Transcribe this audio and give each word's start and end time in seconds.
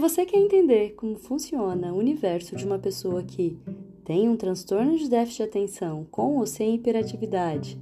você 0.00 0.24
quer 0.24 0.38
entender 0.38 0.94
como 0.96 1.16
funciona 1.16 1.92
o 1.92 1.98
universo 1.98 2.56
de 2.56 2.64
uma 2.64 2.78
pessoa 2.78 3.22
que 3.22 3.56
tem 4.04 4.28
um 4.28 4.36
transtorno 4.36 4.96
de 4.96 5.08
déficit 5.08 5.36
de 5.36 5.48
atenção 5.48 6.06
com 6.10 6.38
ou 6.38 6.46
sem 6.46 6.74
hiperatividade, 6.74 7.78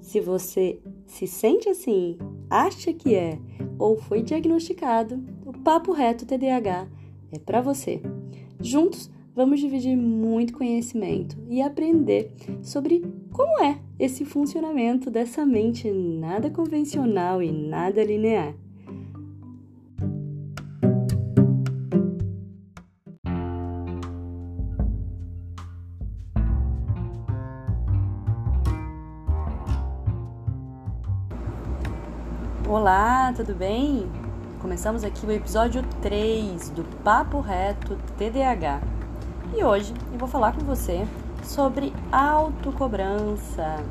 se 0.00 0.20
você 0.20 0.80
se 1.06 1.26
sente 1.26 1.68
assim, 1.68 2.18
acha 2.48 2.92
que 2.92 3.14
é 3.14 3.38
ou 3.78 3.96
foi 3.96 4.22
diagnosticado, 4.22 5.22
o 5.44 5.52
Papo 5.52 5.92
Reto 5.92 6.26
TDAH 6.26 6.88
é 7.30 7.38
para 7.38 7.60
você. 7.60 8.00
Juntos, 8.60 9.10
vamos 9.34 9.60
dividir 9.60 9.96
muito 9.96 10.54
conhecimento 10.54 11.36
e 11.48 11.62
aprender 11.62 12.32
sobre 12.62 13.04
como 13.32 13.62
é 13.62 13.78
esse 13.98 14.24
funcionamento 14.24 15.10
dessa 15.10 15.44
mente 15.44 15.90
nada 15.90 16.50
convencional 16.50 17.42
e 17.42 17.52
nada 17.52 18.02
linear. 18.02 18.54
Olá, 32.80 33.30
tudo 33.36 33.54
bem? 33.54 34.10
Começamos 34.58 35.04
aqui 35.04 35.26
o 35.26 35.30
episódio 35.30 35.82
3 36.00 36.70
do 36.70 36.82
Papo 37.04 37.38
Reto 37.38 37.98
TDAH. 38.16 38.80
E 39.54 39.62
hoje 39.62 39.92
eu 40.10 40.18
vou 40.18 40.26
falar 40.26 40.54
com 40.54 40.64
você 40.64 41.06
sobre 41.44 41.92
autocobrança. 42.10 43.84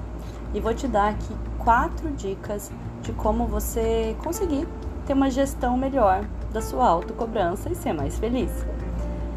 E 0.56 0.60
vou 0.60 0.74
te 0.74 0.88
dar 0.88 1.10
aqui 1.10 1.32
quatro 1.60 2.10
dicas 2.14 2.72
de 3.04 3.14
como 3.14 3.46
você 3.46 4.18
conseguir 4.24 4.68
ter 5.06 5.14
uma 5.14 5.30
gestão 5.30 5.78
melhor 5.78 6.26
da 6.52 6.60
sua 6.60 6.88
autocobrança 6.88 7.72
e 7.72 7.76
ser 7.76 7.94
mais 7.94 8.18
feliz. 8.18 8.66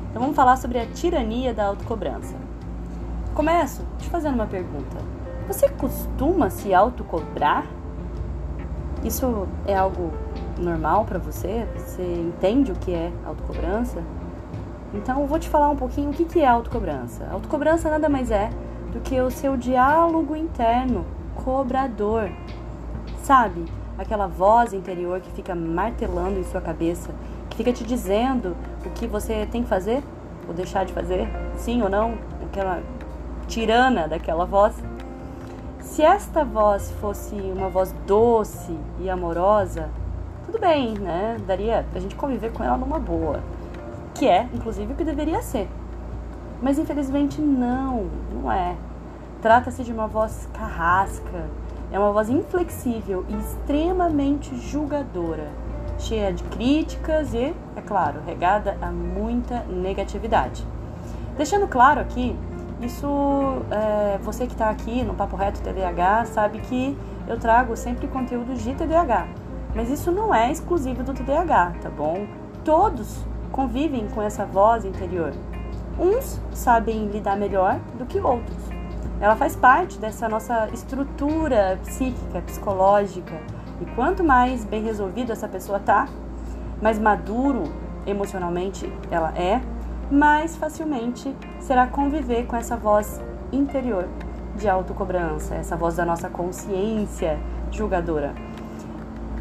Então 0.08 0.22
vamos 0.22 0.34
falar 0.34 0.56
sobre 0.56 0.78
a 0.78 0.86
tirania 0.86 1.52
da 1.52 1.66
autocobrança. 1.66 2.34
Começo 3.34 3.84
te 3.98 4.08
fazendo 4.08 4.36
uma 4.36 4.46
pergunta. 4.46 4.96
Você 5.46 5.68
costuma 5.68 6.48
se 6.48 6.72
autocobrar? 6.72 7.66
Isso 9.04 9.48
é 9.66 9.74
algo 9.74 10.12
normal 10.58 11.04
para 11.04 11.18
você? 11.18 11.66
Você 11.76 12.02
entende 12.02 12.70
o 12.70 12.76
que 12.76 12.92
é 12.92 13.12
autocobrança? 13.26 14.02
Então 14.94 15.20
eu 15.20 15.26
vou 15.26 15.38
te 15.38 15.48
falar 15.48 15.70
um 15.70 15.76
pouquinho 15.76 16.10
o 16.10 16.12
que 16.12 16.40
é 16.40 16.46
autocobrança. 16.46 17.26
Autocobrança 17.32 17.90
nada 17.90 18.08
mais 18.08 18.30
é 18.30 18.50
do 18.92 19.00
que 19.00 19.20
o 19.20 19.30
seu 19.30 19.56
diálogo 19.56 20.36
interno 20.36 21.04
cobrador. 21.34 22.30
Sabe? 23.22 23.64
Aquela 23.98 24.26
voz 24.26 24.72
interior 24.72 25.20
que 25.20 25.30
fica 25.32 25.54
martelando 25.54 26.38
em 26.38 26.44
sua 26.44 26.60
cabeça, 26.60 27.10
que 27.50 27.56
fica 27.56 27.72
te 27.72 27.84
dizendo 27.84 28.56
o 28.84 28.90
que 28.90 29.06
você 29.06 29.46
tem 29.50 29.62
que 29.62 29.68
fazer 29.68 30.02
ou 30.46 30.54
deixar 30.54 30.84
de 30.84 30.92
fazer, 30.92 31.28
sim 31.56 31.82
ou 31.82 31.88
não, 31.88 32.14
aquela 32.44 32.82
tirana 33.46 34.06
daquela 34.06 34.44
voz. 34.44 34.74
Se 35.92 36.00
esta 36.00 36.42
voz 36.42 36.90
fosse 37.02 37.34
uma 37.34 37.68
voz 37.68 37.94
doce 38.06 38.74
e 38.98 39.10
amorosa, 39.10 39.90
tudo 40.46 40.58
bem, 40.58 40.94
né? 40.94 41.36
Daria 41.46 41.84
a 41.94 42.00
gente 42.00 42.14
conviver 42.14 42.50
com 42.50 42.64
ela 42.64 42.78
numa 42.78 42.98
boa. 42.98 43.40
Que 44.14 44.26
é, 44.26 44.48
inclusive, 44.54 44.94
o 44.94 44.96
que 44.96 45.04
deveria 45.04 45.42
ser. 45.42 45.68
Mas 46.62 46.78
infelizmente 46.78 47.42
não, 47.42 48.06
não 48.32 48.50
é. 48.50 48.74
Trata-se 49.42 49.84
de 49.84 49.92
uma 49.92 50.06
voz 50.06 50.48
carrasca, 50.54 51.44
é 51.92 51.98
uma 51.98 52.10
voz 52.10 52.30
inflexível 52.30 53.26
e 53.28 53.36
extremamente 53.36 54.56
julgadora, 54.56 55.50
cheia 55.98 56.32
de 56.32 56.42
críticas 56.44 57.34
e, 57.34 57.54
é 57.76 57.82
claro, 57.86 58.22
regada 58.26 58.78
a 58.80 58.86
muita 58.90 59.58
negatividade. 59.64 60.66
Deixando 61.36 61.68
claro 61.68 62.00
aqui 62.00 62.34
isso, 62.84 63.06
é, 63.70 64.18
você 64.18 64.46
que 64.46 64.52
está 64.52 64.70
aqui 64.70 65.02
no 65.02 65.14
Papo 65.14 65.36
Reto 65.36 65.60
TDAH 65.62 66.26
sabe 66.26 66.58
que 66.60 66.96
eu 67.26 67.38
trago 67.38 67.76
sempre 67.76 68.08
conteúdo 68.08 68.54
de 68.54 68.74
TDAH, 68.74 69.26
mas 69.74 69.90
isso 69.90 70.10
não 70.10 70.34
é 70.34 70.50
exclusivo 70.50 71.02
do 71.02 71.14
TDAH, 71.14 71.74
tá 71.82 71.90
bom? 71.90 72.26
Todos 72.64 73.24
convivem 73.50 74.08
com 74.08 74.20
essa 74.20 74.44
voz 74.44 74.84
interior. 74.84 75.32
Uns 75.98 76.40
sabem 76.52 77.06
lidar 77.06 77.36
melhor 77.36 77.78
do 77.98 78.06
que 78.06 78.18
outros. 78.18 78.56
Ela 79.20 79.36
faz 79.36 79.54
parte 79.54 79.98
dessa 79.98 80.28
nossa 80.28 80.68
estrutura 80.72 81.78
psíquica, 81.84 82.40
psicológica. 82.40 83.40
E 83.80 83.86
quanto 83.94 84.24
mais 84.24 84.64
bem 84.64 84.82
resolvido 84.82 85.30
essa 85.30 85.46
pessoa 85.46 85.78
tá, 85.78 86.08
mais 86.80 86.98
maduro 86.98 87.64
emocionalmente 88.06 88.92
ela 89.10 89.32
é, 89.36 89.60
mais 90.12 90.54
facilmente 90.56 91.34
será 91.58 91.86
conviver 91.86 92.44
com 92.46 92.54
essa 92.54 92.76
voz 92.76 93.18
interior 93.50 94.06
de 94.54 94.68
autocobrança, 94.68 95.54
essa 95.54 95.74
voz 95.74 95.96
da 95.96 96.04
nossa 96.04 96.28
consciência 96.28 97.38
julgadora. 97.70 98.34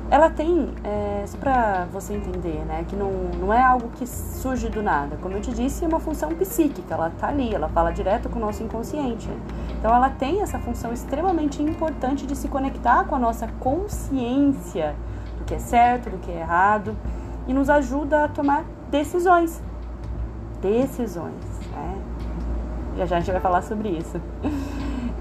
Ela 0.10 0.30
tem, 0.30 0.74
é, 0.84 1.26
só 1.28 1.38
para 1.38 1.86
você 1.92 2.14
entender, 2.14 2.66
né, 2.66 2.86
que 2.88 2.96
não, 2.96 3.12
não 3.38 3.54
é 3.54 3.62
algo 3.62 3.90
que 3.96 4.08
surge 4.08 4.70
do 4.70 4.82
nada. 4.82 5.18
Como 5.22 5.36
eu 5.36 5.42
te 5.42 5.52
disse, 5.52 5.84
é 5.84 5.88
uma 5.88 6.00
função 6.00 6.30
psíquica, 6.30 6.94
ela 6.94 7.10
está 7.10 7.28
ali, 7.28 7.54
ela 7.54 7.68
fala 7.68 7.92
direto 7.92 8.30
com 8.30 8.40
o 8.40 8.42
nosso 8.42 8.64
inconsciente. 8.64 9.30
Então, 9.78 9.94
ela 9.94 10.10
tem 10.10 10.42
essa 10.42 10.60
função 10.60 10.94
extremamente 10.94 11.62
importante 11.62 12.26
de 12.26 12.36
se 12.36 12.48
conectar 12.48 13.06
com 13.06 13.16
a 13.16 13.20
nossa 13.20 13.48
consciência 13.60 14.96
do 15.38 15.44
que 15.44 15.54
é 15.54 15.60
certo, 15.60 16.10
do 16.10 16.18
que 16.18 16.32
é 16.32 16.40
errado 16.40 16.96
e 17.48 17.54
nos 17.54 17.70
ajuda 17.70 18.26
a 18.26 18.28
tomar 18.28 18.64
decisões 18.90 19.62
decisões. 20.62 21.34
Né? 21.72 22.02
Já 22.98 23.06
já 23.06 23.18
a 23.18 23.20
gente 23.20 23.32
vai 23.32 23.42
falar 23.42 23.62
sobre 23.62 23.90
isso. 23.90 24.20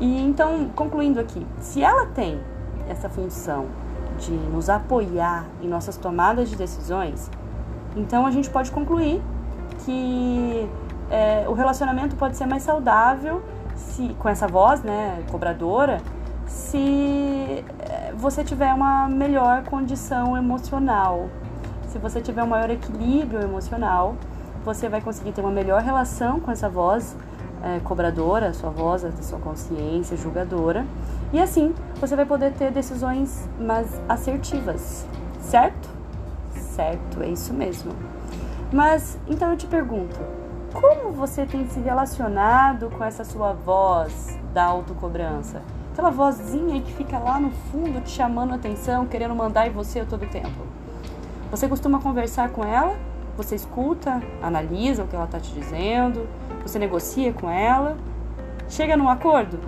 E 0.01 0.21
então, 0.23 0.71
concluindo 0.75 1.21
aqui, 1.21 1.47
se 1.59 1.83
ela 1.83 2.07
tem 2.07 2.41
essa 2.89 3.09
função 3.09 3.67
de 4.19 4.33
nos 4.33 4.71
apoiar 4.71 5.45
em 5.63 5.69
nossas 5.69 5.97
tomadas 5.97 6.49
de 6.49 6.57
decisões, 6.57 7.31
então 7.95 8.27
a 8.27 8.31
gente 8.31 8.49
pode 8.49 8.71
concluir 8.71 9.21
que 9.85 10.69
é, 11.11 11.45
o 11.49 11.53
relacionamento 11.53 12.17
pode 12.17 12.37
ser 12.37 12.47
mais 12.47 12.63
saudável 12.63 13.43
se 13.77 14.15
com 14.19 14.29
essa 14.29 14.47
voz, 14.47 14.83
né, 14.83 15.23
cobradora, 15.31 16.01
se 16.47 17.65
é, 17.79 18.13
você 18.17 18.45
tiver 18.45 18.73
uma 18.73 19.09
melhor 19.09 19.65
condição 19.65 20.37
emocional, 20.37 21.29
se 21.89 21.99
você 21.99 22.21
tiver 22.21 22.43
um 22.43 22.47
maior 22.47 22.71
equilíbrio 22.71 23.43
emocional 23.43 24.17
você 24.65 24.89
vai 24.89 25.01
conseguir 25.01 25.33
ter 25.33 25.41
uma 25.41 25.51
melhor 25.51 25.83
relação 25.83 26.41
com 26.41 26.51
essa 26.51 26.69
voz 26.69 27.17
é, 27.63 27.81
cobradora, 27.81 28.53
sua 28.53 28.71
voz, 28.71 29.05
a 29.05 29.11
sua 29.23 29.39
consciência 29.39 30.17
julgadora. 30.17 30.87
E 31.33 31.39
assim 31.39 31.75
você 32.01 32.17
vai 32.17 32.27
poder 32.27 32.53
ter 32.53 32.71
decisões 32.71 33.49
mais 33.59 34.01
assertivas, 34.09 35.07
certo? 35.41 35.89
Certo, 36.55 37.23
é 37.23 37.29
isso 37.29 37.53
mesmo. 37.53 37.93
Mas 38.73 39.19
então 39.29 39.51
eu 39.51 39.57
te 39.57 39.67
pergunto, 39.67 40.19
como 40.73 41.13
você 41.13 41.45
tem 41.45 41.67
se 41.69 41.81
relacionado 41.81 42.91
com 42.91 43.05
essa 43.05 43.25
sua 43.25 43.53
voz 43.53 44.39
da 44.55 44.65
autocobrança? 44.65 45.63
Aquela 45.93 46.11
vozinha 46.11 46.81
que 46.81 46.93
fica 46.93 47.19
lá 47.19 47.39
no 47.39 47.51
fundo 47.51 48.01
te 48.01 48.11
chamando 48.11 48.55
atenção, 48.55 49.07
querendo 49.07 49.35
mandar 49.35 49.67
em 49.67 49.71
você 49.71 50.05
todo 50.05 50.25
tempo. 50.31 50.67
Você 51.51 51.69
costuma 51.69 52.01
conversar 52.01 52.51
com 52.51 52.65
ela 52.65 52.97
você 53.37 53.55
escuta, 53.55 54.23
analisa 54.43 55.05
o 55.05 55.07
que 55.09 55.15
ela 55.15 55.25
está 55.25 55.39
te 55.39 55.53
dizendo, 55.53 56.29
você 56.63 56.79
negocia 56.79 57.33
com 57.33 57.49
ela, 57.49 57.97
chega 58.69 58.97
num 58.97 59.09
acordo? 59.09 59.59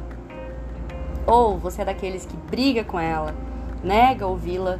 Ou 1.26 1.58
você 1.58 1.82
é 1.82 1.84
daqueles 1.84 2.26
que 2.26 2.36
briga 2.36 2.84
com 2.84 2.98
ela, 2.98 3.34
nega 3.82 4.26
ouvi-la 4.26 4.78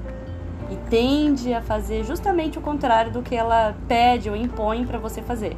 e 0.71 0.77
tende 0.89 1.53
a 1.53 1.61
fazer 1.61 2.05
justamente 2.05 2.59
o 2.59 2.63
contrário 2.63 3.13
do 3.13 3.23
que 3.23 3.35
ela 3.35 3.75
pede 3.87 4.29
ou 4.29 4.37
impõe 4.37 4.87
para 4.87 4.99
você 4.99 5.23
fazer? 5.23 5.57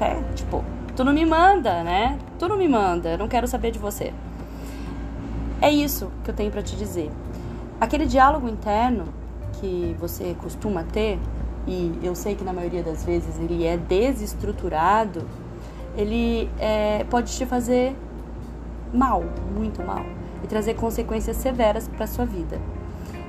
É, 0.00 0.22
tipo, 0.34 0.64
tu 0.94 1.04
não 1.04 1.12
me 1.12 1.24
manda, 1.24 1.82
né? 1.82 2.18
Tu 2.38 2.48
não 2.48 2.56
me 2.56 2.68
manda, 2.68 3.10
eu 3.10 3.18
não 3.18 3.28
quero 3.28 3.46
saber 3.46 3.70
de 3.70 3.78
você. 3.78 4.12
É 5.60 5.70
isso 5.70 6.10
que 6.22 6.30
eu 6.30 6.34
tenho 6.34 6.50
para 6.50 6.62
te 6.62 6.76
dizer. 6.76 7.10
Aquele 7.80 8.06
diálogo 8.06 8.48
interno 8.48 9.06
que 9.60 9.96
você 9.98 10.36
costuma 10.40 10.84
ter 10.84 11.18
e 11.68 11.98
eu 12.02 12.14
sei 12.14 12.34
que 12.34 12.42
na 12.42 12.52
maioria 12.52 12.82
das 12.82 13.04
vezes 13.04 13.38
ele 13.38 13.64
é 13.64 13.76
desestruturado, 13.76 15.22
ele 15.94 16.48
é, 16.58 17.04
pode 17.10 17.30
te 17.36 17.44
fazer 17.44 17.94
mal, 18.92 19.22
muito 19.54 19.82
mal, 19.82 20.04
e 20.42 20.46
trazer 20.46 20.74
consequências 20.74 21.36
severas 21.36 21.86
para 21.86 22.06
sua 22.06 22.24
vida. 22.24 22.58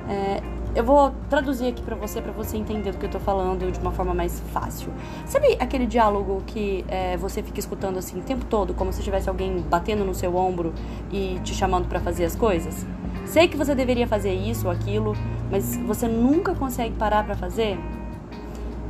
É, 0.07 0.41
eu 0.74 0.83
vou 0.83 1.12
traduzir 1.30 1.68
aqui 1.68 1.81
para 1.81 1.95
você, 1.95 2.21
para 2.21 2.31
você 2.31 2.56
entender 2.56 2.91
do 2.91 2.97
que 2.97 3.06
eu 3.07 3.09
tô 3.09 3.19
falando 3.19 3.69
de 3.69 3.80
uma 3.80 3.91
forma 3.91 4.13
mais 4.13 4.39
fácil. 4.53 4.89
Sabe 5.25 5.57
aquele 5.59 5.86
diálogo 5.86 6.41
que 6.47 6.86
é, 6.88 7.18
você 7.18 7.44
fica 7.44 7.59
escutando 7.59 7.97
assim 7.97 8.19
o 8.19 8.21
tempo 8.21 8.45
todo, 8.45 8.74
como 8.74 8.94
se 8.94 9.03
tivesse 9.03 9.27
alguém 9.27 9.59
batendo 9.69 10.06
no 10.06 10.13
seu 10.13 10.36
ombro 10.36 10.74
e 11.12 11.39
te 11.44 11.53
chamando 11.53 11.89
para 11.89 12.00
fazer 12.00 12.24
as 12.24 12.36
coisas? 12.36 12.86
Sei 13.25 13.47
que 13.47 13.57
você 13.57 13.75
deveria 13.75 14.07
fazer 14.07 14.33
isso 14.33 14.68
ou 14.68 14.71
aquilo, 14.71 15.13
mas 15.51 15.75
você 15.75 16.07
nunca 16.07 16.56
consegue 16.56 16.95
parar 16.95 17.25
para 17.25 17.36
fazer? 17.36 17.77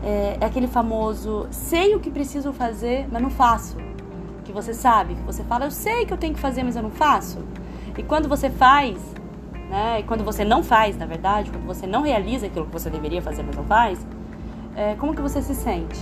É, 0.04 0.38
é 0.40 0.46
aquele 0.46 0.68
famoso 0.68 1.48
sei 1.52 1.96
o 1.96 2.00
que 2.00 2.10
preciso 2.10 2.54
fazer, 2.54 3.08
mas 3.12 3.22
não 3.22 3.30
faço. 3.30 3.78
Que 4.44 4.52
você 4.52 4.74
sabe, 4.74 5.16
que 5.16 5.22
você 5.22 5.44
fala, 5.44 5.66
eu 5.66 5.72
sei 5.72 6.06
que 6.06 6.14
eu 6.14 6.18
tenho 6.18 6.34
que 6.34 6.40
fazer, 6.40 6.64
mas 6.64 6.76
eu 6.76 6.84
não 6.84 6.90
faço. 6.92 7.40
E 7.98 8.04
quando 8.04 8.28
você 8.28 8.50
faz, 8.50 8.98
né? 9.70 10.00
E 10.00 10.04
quando 10.04 10.24
você 10.24 10.44
não 10.44 10.64
faz, 10.64 10.98
na 10.98 11.06
verdade, 11.06 11.52
quando 11.52 11.66
você 11.66 11.86
não 11.86 12.02
realiza 12.02 12.48
aquilo 12.48 12.66
que 12.66 12.72
você 12.72 12.90
deveria 12.90 13.22
fazer, 13.22 13.44
mas 13.44 13.56
não 13.56 13.64
faz, 13.66 14.06
é, 14.76 14.96
como 14.96 15.14
que 15.14 15.22
você 15.22 15.42
se 15.42 15.54
sente? 15.54 16.00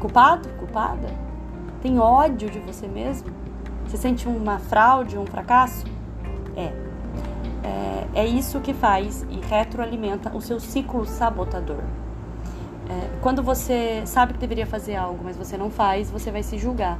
Culpado? 0.00 0.48
Culpada? 0.58 1.08
Tem 1.80 1.98
ódio 1.98 2.50
de 2.50 2.58
você 2.58 2.86
mesmo? 2.86 3.30
Você 3.86 3.96
sente 3.96 4.28
uma 4.28 4.58
fraude, 4.58 5.16
um 5.16 5.24
fracasso? 5.24 5.86
É. 6.56 6.72
É, 7.62 8.22
é 8.22 8.26
isso 8.26 8.60
que 8.60 8.74
faz 8.74 9.24
e 9.30 9.40
retroalimenta 9.46 10.36
o 10.36 10.40
seu 10.40 10.60
ciclo 10.60 11.06
sabotador. 11.06 11.82
É, 12.88 13.18
quando 13.20 13.42
você 13.42 14.02
sabe 14.06 14.32
que 14.32 14.38
deveria 14.38 14.66
fazer 14.66 14.96
algo, 14.96 15.20
mas 15.22 15.36
você 15.36 15.56
não 15.56 15.70
faz, 15.70 16.10
você 16.10 16.30
vai 16.30 16.42
se 16.42 16.56
julgar. 16.56 16.98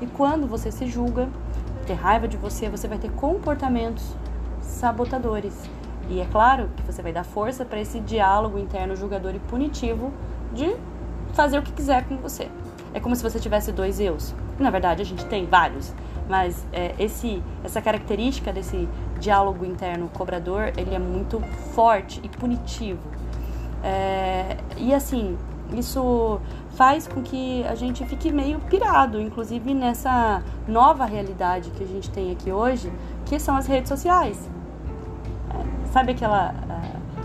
E 0.00 0.06
quando 0.06 0.46
você 0.46 0.70
se 0.70 0.86
julga, 0.86 1.28
ter 1.86 1.94
raiva 1.94 2.26
de 2.26 2.36
você, 2.36 2.68
você 2.68 2.86
vai 2.88 2.98
ter 2.98 3.10
comportamentos 3.12 4.16
sabotadores. 4.60 5.54
E 6.08 6.20
é 6.20 6.26
claro 6.26 6.70
que 6.76 6.82
você 6.82 7.02
vai 7.02 7.12
dar 7.12 7.24
força 7.24 7.64
para 7.64 7.80
esse 7.80 8.00
diálogo 8.00 8.58
interno 8.58 8.96
julgador 8.96 9.34
e 9.34 9.38
punitivo 9.38 10.12
de 10.52 10.74
fazer 11.32 11.58
o 11.58 11.62
que 11.62 11.72
quiser 11.72 12.04
com 12.06 12.16
você. 12.16 12.48
É 12.94 13.00
como 13.00 13.14
se 13.14 13.22
você 13.22 13.38
tivesse 13.38 13.70
dois 13.72 14.00
eus. 14.00 14.34
Na 14.58 14.70
verdade, 14.70 15.02
a 15.02 15.04
gente 15.04 15.24
tem 15.26 15.46
vários, 15.46 15.94
mas 16.28 16.66
é, 16.72 16.94
esse, 16.98 17.42
essa 17.62 17.80
característica 17.80 18.52
desse 18.52 18.88
diálogo 19.20 19.64
interno 19.64 20.08
cobrador, 20.08 20.72
ele 20.76 20.94
é 20.94 20.98
muito 20.98 21.40
forte 21.74 22.20
e 22.22 22.28
punitivo. 22.28 23.17
É, 23.82 24.56
e 24.76 24.92
assim, 24.94 25.36
isso 25.72 26.40
faz 26.76 27.06
com 27.06 27.22
que 27.22 27.64
a 27.66 27.74
gente 27.74 28.04
fique 28.06 28.32
meio 28.32 28.58
pirado, 28.60 29.20
inclusive 29.20 29.74
nessa 29.74 30.42
nova 30.66 31.04
realidade 31.04 31.70
que 31.70 31.82
a 31.82 31.86
gente 31.86 32.10
tem 32.10 32.30
aqui 32.32 32.52
hoje, 32.52 32.92
que 33.26 33.38
são 33.38 33.56
as 33.56 33.66
redes 33.66 33.88
sociais. 33.88 34.48
É, 35.50 35.88
sabe 35.92 36.12
aquela 36.12 36.54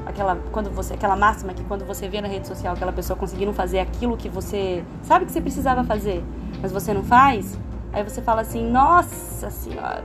aquela 0.05 0.35
quando 0.51 0.69
você 0.69 0.93
aquela 0.93 1.15
máxima 1.15 1.53
que 1.53 1.63
quando 1.63 1.85
você 1.85 2.07
vê 2.07 2.21
na 2.21 2.27
rede 2.27 2.47
social 2.47 2.73
aquela 2.73 2.91
pessoa 2.91 3.17
conseguindo 3.17 3.53
fazer 3.53 3.79
aquilo 3.79 4.17
que 4.17 4.29
você 4.29 4.83
sabe 5.01 5.25
que 5.25 5.31
você 5.31 5.41
precisava 5.41 5.83
fazer, 5.83 6.23
mas 6.61 6.71
você 6.71 6.93
não 6.93 7.03
faz, 7.03 7.57
aí 7.91 8.03
você 8.03 8.21
fala 8.21 8.41
assim: 8.41 8.69
"Nossa 8.69 9.49
senhora, 9.49 10.03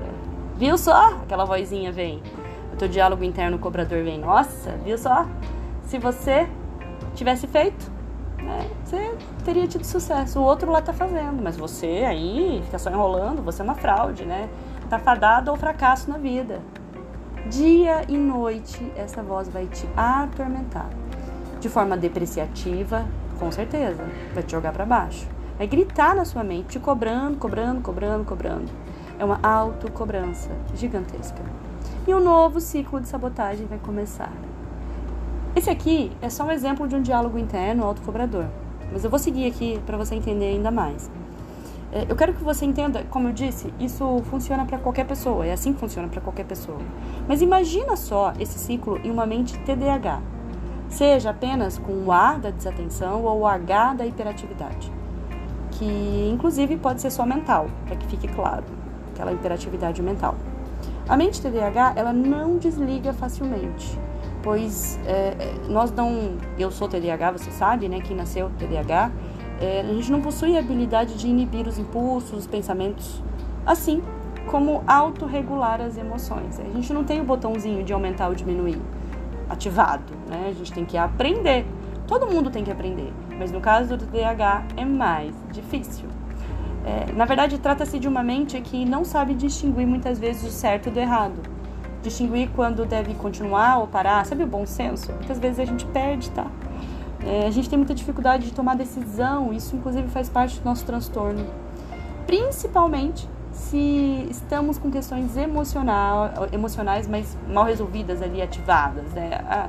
viu 0.56 0.78
só?" 0.78 1.14
Aquela 1.22 1.44
vozinha 1.44 1.92
vem. 1.92 2.22
O 2.72 2.76
teu 2.76 2.88
diálogo 2.88 3.24
interno 3.24 3.58
cobrador 3.58 4.02
vem: 4.04 4.18
"Nossa, 4.18 4.72
viu 4.84 4.96
só? 4.96 5.26
Se 5.88 5.98
você 5.98 6.46
tivesse 7.14 7.46
feito, 7.46 7.90
né, 8.36 8.70
você 8.84 9.16
teria 9.42 9.66
tido 9.66 9.84
sucesso. 9.84 10.38
O 10.38 10.42
outro 10.42 10.70
lá 10.70 10.82
tá 10.82 10.92
fazendo, 10.92 11.42
mas 11.42 11.56
você 11.56 12.04
aí 12.06 12.60
fica 12.66 12.78
só 12.78 12.90
enrolando, 12.90 13.42
você 13.42 13.62
é 13.62 13.64
uma 13.64 13.74
fraude, 13.74 14.26
né? 14.26 14.50
Tá 14.90 14.98
fadado 14.98 15.50
ao 15.50 15.56
fracasso 15.56 16.10
na 16.10 16.18
vida. 16.18 16.60
Dia 17.48 18.02
e 18.06 18.18
noite 18.18 18.92
essa 18.96 19.22
voz 19.22 19.48
vai 19.48 19.66
te 19.66 19.88
atormentar. 19.96 20.90
De 21.58 21.70
forma 21.70 21.96
depreciativa, 21.96 23.06
com 23.38 23.50
certeza, 23.50 24.04
vai 24.34 24.42
te 24.42 24.52
jogar 24.52 24.72
para 24.72 24.84
baixo. 24.84 25.26
Vai 25.56 25.66
gritar 25.66 26.14
na 26.14 26.26
sua 26.26 26.44
mente, 26.44 26.68
te 26.68 26.78
cobrando, 26.78 27.38
cobrando, 27.38 27.80
cobrando, 27.80 28.26
cobrando. 28.26 28.70
É 29.18 29.24
uma 29.24 29.40
autocobrança 29.42 30.50
gigantesca. 30.74 31.42
E 32.06 32.12
um 32.14 32.20
novo 32.20 32.60
ciclo 32.60 33.00
de 33.00 33.08
sabotagem 33.08 33.66
vai 33.66 33.78
começar. 33.78 34.30
Esse 35.58 35.70
aqui 35.70 36.12
é 36.22 36.30
só 36.30 36.44
um 36.44 36.52
exemplo 36.52 36.86
de 36.86 36.94
um 36.94 37.02
diálogo 37.02 37.36
interno 37.36 37.84
autocobrador, 37.84 38.44
mas 38.92 39.02
eu 39.02 39.10
vou 39.10 39.18
seguir 39.18 39.44
aqui 39.48 39.80
para 39.84 39.96
você 39.96 40.14
entender 40.14 40.44
ainda 40.44 40.70
mais. 40.70 41.10
É, 41.92 42.06
eu 42.08 42.14
quero 42.14 42.32
que 42.32 42.44
você 42.44 42.64
entenda, 42.64 43.02
como 43.10 43.26
eu 43.26 43.32
disse, 43.32 43.74
isso 43.80 44.22
funciona 44.30 44.64
para 44.64 44.78
qualquer 44.78 45.04
pessoa, 45.04 45.44
é 45.44 45.52
assim 45.52 45.72
que 45.72 45.80
funciona 45.80 46.06
para 46.06 46.20
qualquer 46.20 46.44
pessoa. 46.44 46.78
Mas 47.26 47.42
imagina 47.42 47.96
só 47.96 48.32
esse 48.38 48.56
ciclo 48.56 49.00
em 49.02 49.10
uma 49.10 49.26
mente 49.26 49.58
TDAH, 49.58 50.22
seja 50.88 51.30
apenas 51.30 51.76
com 51.76 52.04
o 52.04 52.12
A 52.12 52.34
da 52.34 52.50
desatenção 52.50 53.24
ou 53.24 53.40
o 53.40 53.46
H 53.48 53.94
da 53.94 54.06
hiperatividade, 54.06 54.92
que 55.72 56.30
inclusive 56.32 56.76
pode 56.76 57.00
ser 57.00 57.10
só 57.10 57.26
mental, 57.26 57.66
para 57.84 57.96
que 57.96 58.06
fique 58.06 58.28
claro, 58.28 58.62
aquela 59.12 59.32
hiperatividade 59.32 60.00
mental. 60.02 60.36
A 61.08 61.16
mente 61.16 61.42
TDAH 61.42 61.94
ela 61.96 62.12
não 62.12 62.58
desliga 62.58 63.12
facilmente, 63.12 63.98
pois 64.48 64.98
é, 65.04 65.36
é 65.38 65.54
nós 65.68 65.92
não, 65.92 66.38
eu 66.58 66.70
sou 66.70 66.88
TDAH, 66.88 67.32
você 67.32 67.50
sabe, 67.50 67.86
né? 67.86 68.00
Quem 68.00 68.16
nasceu 68.16 68.50
TDAH 68.58 69.12
é, 69.60 69.80
a 69.82 69.92
gente 69.92 70.10
não 70.10 70.22
possui 70.22 70.56
a 70.56 70.60
habilidade 70.60 71.18
de 71.18 71.28
inibir 71.28 71.68
os 71.68 71.78
impulsos, 71.78 72.32
os 72.32 72.46
pensamentos, 72.46 73.22
assim 73.66 74.02
como 74.46 74.82
autorregular 74.86 75.82
as 75.82 75.98
emoções. 75.98 76.58
A 76.58 76.62
gente 76.62 76.94
não 76.94 77.04
tem 77.04 77.20
o 77.20 77.24
botãozinho 77.24 77.84
de 77.84 77.92
aumentar 77.92 78.28
ou 78.28 78.34
diminuir 78.34 78.80
ativado, 79.50 80.14
né? 80.30 80.46
A 80.48 80.52
gente 80.54 80.72
tem 80.72 80.86
que 80.86 80.96
aprender. 80.96 81.66
Todo 82.06 82.26
mundo 82.26 82.48
tem 82.50 82.64
que 82.64 82.70
aprender, 82.70 83.12
mas 83.38 83.52
no 83.52 83.60
caso 83.60 83.98
do 83.98 84.06
TDAH 84.06 84.64
é 84.78 84.84
mais 84.86 85.34
difícil. 85.52 86.06
É, 86.86 87.12
na 87.12 87.26
verdade, 87.26 87.58
trata-se 87.58 87.98
de 87.98 88.08
uma 88.08 88.22
mente 88.22 88.58
que 88.62 88.86
não 88.86 89.04
sabe 89.04 89.34
distinguir 89.34 89.86
muitas 89.86 90.18
vezes 90.18 90.42
o 90.42 90.50
certo 90.50 90.90
do 90.90 90.98
errado. 90.98 91.57
Distinguir 92.02 92.48
quando 92.54 92.84
deve 92.84 93.14
continuar 93.14 93.78
ou 93.78 93.86
parar. 93.86 94.24
Sabe 94.24 94.44
o 94.44 94.46
bom 94.46 94.64
senso? 94.66 95.12
Muitas 95.12 95.38
vezes 95.38 95.58
a 95.58 95.64
gente 95.64 95.84
perde, 95.86 96.30
tá? 96.30 96.46
É, 97.24 97.46
a 97.46 97.50
gente 97.50 97.68
tem 97.68 97.76
muita 97.76 97.94
dificuldade 97.94 98.46
de 98.46 98.52
tomar 98.52 98.76
decisão, 98.76 99.52
isso 99.52 99.74
inclusive 99.74 100.08
faz 100.08 100.28
parte 100.28 100.60
do 100.60 100.64
nosso 100.64 100.84
transtorno. 100.84 101.44
Principalmente 102.26 103.28
se 103.52 104.26
estamos 104.30 104.78
com 104.78 104.90
questões 104.90 105.36
emocional, 105.36 106.30
emocionais, 106.52 107.08
mas 107.08 107.36
mal 107.48 107.64
resolvidas 107.64 108.22
ali, 108.22 108.40
ativadas. 108.40 109.10
Né? 109.12 109.30
Ah, 109.48 109.68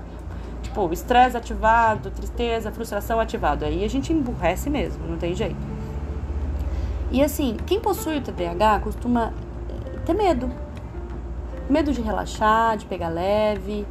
tipo, 0.62 0.92
estresse 0.94 1.36
ativado, 1.36 2.12
tristeza, 2.12 2.72
frustração 2.72 3.20
ativado. 3.20 3.66
Aí 3.66 3.84
a 3.84 3.90
gente 3.90 4.14
emburrece 4.14 4.70
mesmo, 4.70 5.08
não 5.08 5.18
tem 5.18 5.34
jeito. 5.34 5.80
E 7.12 7.24
assim, 7.24 7.58
quem 7.66 7.80
possui 7.80 8.18
o 8.18 8.22
TDAH 8.22 8.82
costuma 8.82 9.34
eh, 9.70 10.00
ter 10.06 10.14
medo. 10.14 10.50
Medo 11.70 11.92
de 11.92 12.02
relaxar, 12.02 12.78
de 12.78 12.86
pegar 12.86 13.10
leve, 13.10 13.86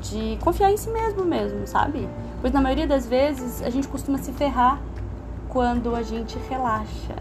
de 0.00 0.38
confiar 0.42 0.72
em 0.72 0.76
si 0.76 0.90
mesmo 0.90 1.24
mesmo, 1.24 1.66
sabe? 1.66 2.08
Pois 2.40 2.52
na 2.52 2.60
maioria 2.60 2.86
das 2.86 3.06
vezes 3.06 3.62
a 3.62 3.70
gente 3.70 3.88
costuma 3.88 4.18
se 4.18 4.32
ferrar 4.32 4.80
quando 5.48 5.94
a 5.94 6.02
gente 6.02 6.36
relaxa. 6.48 7.14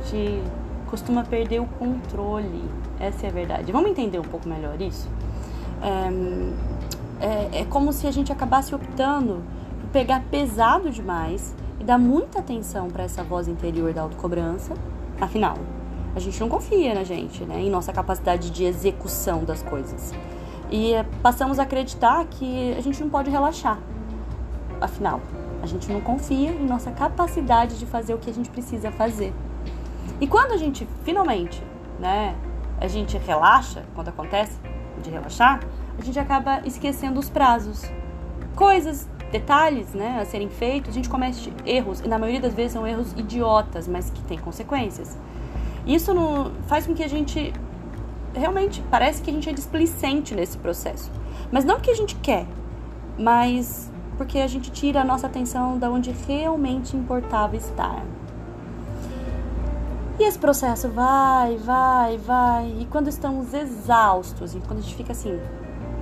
A 0.00 0.04
gente 0.04 0.42
costuma 0.88 1.24
perder 1.24 1.60
o 1.60 1.66
controle. 1.66 2.64
Essa 2.98 3.26
é 3.26 3.28
a 3.28 3.32
verdade. 3.32 3.72
Vamos 3.72 3.90
entender 3.90 4.18
um 4.18 4.24
pouco 4.24 4.48
melhor 4.48 4.80
isso? 4.80 5.08
É, 5.82 7.26
é, 7.26 7.60
é 7.60 7.64
como 7.64 7.92
se 7.92 8.06
a 8.06 8.10
gente 8.10 8.32
acabasse 8.32 8.74
optando 8.74 9.42
por 9.80 9.90
pegar 9.90 10.22
pesado 10.30 10.90
demais 10.90 11.54
e 11.80 11.84
dar 11.84 11.98
muita 11.98 12.38
atenção 12.38 12.88
para 12.88 13.04
essa 13.04 13.22
voz 13.22 13.48
interior 13.48 13.92
da 13.92 14.02
autocobrança. 14.02 14.74
Afinal, 15.20 15.56
a 16.16 16.18
gente 16.18 16.40
não 16.40 16.48
confia 16.48 16.94
na 16.94 17.04
gente, 17.04 17.44
né? 17.44 17.60
Em 17.60 17.68
nossa 17.68 17.92
capacidade 17.92 18.48
de 18.48 18.64
execução 18.64 19.44
das 19.44 19.62
coisas. 19.62 20.14
E 20.70 20.92
passamos 21.22 21.58
a 21.58 21.64
acreditar 21.64 22.24
que 22.24 22.72
a 22.72 22.80
gente 22.80 23.02
não 23.02 23.10
pode 23.10 23.28
relaxar. 23.28 23.78
Afinal, 24.80 25.20
a 25.62 25.66
gente 25.66 25.92
não 25.92 26.00
confia 26.00 26.50
em 26.52 26.64
nossa 26.66 26.90
capacidade 26.90 27.78
de 27.78 27.84
fazer 27.84 28.14
o 28.14 28.18
que 28.18 28.30
a 28.30 28.32
gente 28.32 28.48
precisa 28.48 28.90
fazer. 28.90 29.34
E 30.18 30.26
quando 30.26 30.52
a 30.52 30.56
gente 30.56 30.88
finalmente, 31.04 31.62
né, 32.00 32.34
a 32.80 32.88
gente 32.88 33.18
relaxa, 33.18 33.84
quando 33.94 34.08
acontece 34.08 34.58
de 35.02 35.10
relaxar, 35.10 35.60
a 35.98 36.02
gente 36.02 36.18
acaba 36.18 36.62
esquecendo 36.64 37.20
os 37.20 37.28
prazos. 37.28 37.84
Coisas, 38.54 39.06
detalhes, 39.30 39.92
né, 39.92 40.18
a 40.18 40.24
serem 40.24 40.48
feitos, 40.48 40.92
a 40.92 40.94
gente 40.94 41.10
comete 41.10 41.52
erros, 41.66 42.00
e 42.00 42.08
na 42.08 42.18
maioria 42.18 42.40
das 42.40 42.54
vezes 42.54 42.72
são 42.72 42.86
erros 42.86 43.12
idiotas, 43.12 43.86
mas 43.86 44.08
que 44.08 44.22
têm 44.22 44.38
consequências. 44.38 45.18
Isso 45.86 46.12
não, 46.12 46.50
faz 46.66 46.86
com 46.86 46.94
que 46.94 47.02
a 47.02 47.08
gente 47.08 47.52
realmente 48.34 48.82
parece 48.90 49.22
que 49.22 49.30
a 49.30 49.32
gente 49.32 49.48
é 49.48 49.52
displicente 49.52 50.34
nesse 50.34 50.58
processo. 50.58 51.10
Mas 51.50 51.64
não 51.64 51.76
porque 51.76 51.90
a 51.90 51.94
gente 51.94 52.16
quer, 52.16 52.46
mas 53.18 53.90
porque 54.16 54.38
a 54.38 54.46
gente 54.46 54.70
tira 54.70 55.02
a 55.02 55.04
nossa 55.04 55.26
atenção 55.26 55.78
da 55.78 55.90
onde 55.90 56.10
realmente 56.10 56.96
importava 56.96 57.56
estar. 57.56 58.04
E 60.18 60.24
esse 60.24 60.38
processo 60.38 60.88
vai, 60.88 61.56
vai, 61.58 62.16
vai. 62.16 62.74
E 62.80 62.86
quando 62.86 63.08
estamos 63.08 63.52
exaustos, 63.52 64.54
e 64.54 64.60
quando 64.60 64.78
a 64.78 64.82
gente 64.82 64.94
fica 64.94 65.12
assim, 65.12 65.38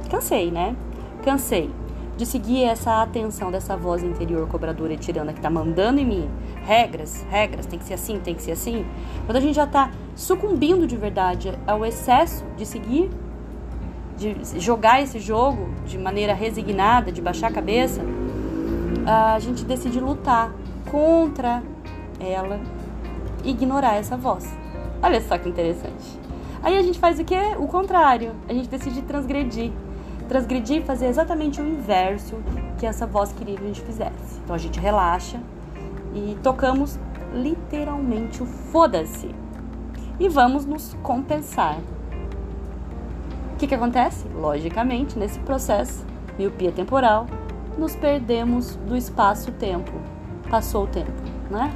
cansei, 0.08 0.50
né? 0.50 0.76
Cansei 1.24 1.70
de 2.16 2.24
seguir 2.24 2.64
essa 2.64 3.02
atenção 3.02 3.50
dessa 3.50 3.76
voz 3.76 4.04
interior 4.04 4.46
cobradora 4.46 4.92
e 4.92 4.96
tirana 4.96 5.32
que 5.32 5.40
tá 5.40 5.50
mandando 5.50 5.98
em 5.98 6.06
mim 6.06 6.30
regras, 6.64 7.25
regras, 7.30 7.66
tem 7.66 7.78
que 7.78 7.85
ser 7.85 7.94
assim, 7.94 8.18
tem 8.18 8.35
que 8.35 8.42
ser 8.42 8.52
assim. 8.52 8.85
Quando 9.26 9.37
a 9.37 9.40
gente 9.40 9.54
já 9.54 9.66
tá 9.66 9.90
sucumbindo 10.14 10.87
de 10.87 10.97
verdade 10.97 11.56
ao 11.66 11.85
excesso 11.85 12.44
de 12.56 12.64
seguir, 12.64 13.11
de 14.16 14.37
jogar 14.61 15.02
esse 15.02 15.18
jogo 15.18 15.68
de 15.87 15.99
maneira 15.99 16.35
resignada, 16.35 17.11
de 17.12 17.21
baixar 17.21 17.49
a 17.49 17.52
cabeça, 17.52 18.02
a 19.06 19.38
gente 19.38 19.64
decide 19.64 20.00
lutar 20.00 20.52
contra 20.90 21.62
ela, 22.21 22.61
ignorar 23.44 23.97
essa 23.97 24.16
voz. 24.16 24.50
Olha 25.02 25.21
só 25.21 25.37
que 25.37 25.49
interessante. 25.49 26.18
Aí 26.62 26.78
a 26.78 26.83
gente 26.83 26.99
faz 26.99 27.18
o 27.18 27.25
quê? 27.25 27.38
O 27.59 27.66
contrário. 27.66 28.33
A 28.49 28.54
gente 28.54 28.68
decide 28.68 29.02
transgredir. 29.02 29.71
Transgredir 30.28 30.78
e 30.78 30.83
fazer 30.83 31.09
exatamente 31.09 31.61
o 31.61 31.66
inverso 31.66 32.37
que 32.78 32.87
essa 32.87 33.06
voz 33.06 33.33
queria 33.33 33.56
que 33.56 33.64
a 33.64 33.66
gente 33.66 33.83
fizesse. 33.83 34.40
Então 34.42 34.54
a 34.54 34.59
gente 34.59 34.80
relaxa 34.80 35.38
e 36.14 36.37
tocamos 36.42 36.99
literalmente 37.33 38.42
o 38.42 38.47
foda-se. 38.47 39.35
E 40.18 40.28
vamos 40.28 40.64
nos 40.64 40.94
compensar. 41.02 41.78
O 43.52 43.56
que, 43.56 43.66
que 43.66 43.75
acontece? 43.75 44.26
Logicamente, 44.28 45.18
nesse 45.18 45.38
processo, 45.40 46.04
miopia 46.38 46.71
temporal, 46.71 47.26
nos 47.76 47.97
perdemos 47.97 48.76
do 48.76 48.97
espaço-tempo. 48.97 49.92
Passou 50.49 50.85
o 50.85 50.87
tempo, 50.87 51.11
né? 51.50 51.73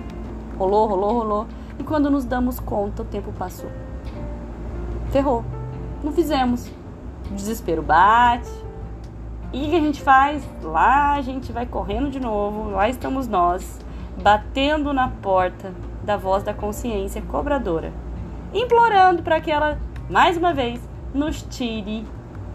Rolou, 0.57 0.87
rolou, 0.87 1.12
rolou. 1.12 1.47
E 1.78 1.85
quando 1.85 2.11
nos 2.11 2.25
damos 2.25 2.61
conta, 2.61 3.02
o 3.02 3.04
tempo 3.04 3.33
passou. 3.33 3.71
Ferrou. 5.11 5.45
Não 6.02 6.12
fizemos. 6.12 6.71
O 7.30 7.35
desespero 7.35 7.83
bate. 7.83 8.50
E 9.52 9.66
o 9.66 9.71
que 9.71 9.76
a 9.76 9.80
gente 9.80 10.02
faz? 10.02 10.47
Lá 10.62 11.14
a 11.14 11.23
gente 11.23 11.52
vai 11.52 11.66
correndo 11.66 12.11
de 12.11 12.21
novo. 12.21 12.71
Lá 12.71 12.88
estamos 12.88 13.26
nós, 13.26 13.80
batendo 14.22 14.92
na 14.92 15.08
porta 15.08 15.72
da 16.02 16.16
voz 16.16 16.42
da 16.42 16.54
consciência 16.54 17.22
cobradora, 17.22 17.92
implorando 18.52 19.22
para 19.22 19.40
que 19.40 19.50
ela, 19.50 19.78
mais 20.08 20.37
uma 20.37 20.52
vez, 20.52 20.80
nos 21.14 21.42
tire 21.42 22.04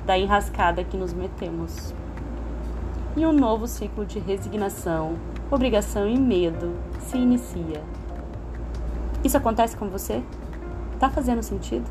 da 0.05 0.17
enrascada 0.17 0.83
que 0.83 0.97
nos 0.97 1.13
metemos. 1.13 1.93
E 3.15 3.25
um 3.25 3.31
novo 3.31 3.67
ciclo 3.67 4.05
de 4.05 4.19
resignação, 4.19 5.15
obrigação 5.51 6.07
e 6.07 6.17
medo 6.17 6.73
se 6.99 7.17
inicia. 7.17 7.81
Isso 9.23 9.37
acontece 9.37 9.77
com 9.77 9.87
você? 9.87 10.21
Tá 10.99 11.09
fazendo 11.09 11.43
sentido? 11.43 11.85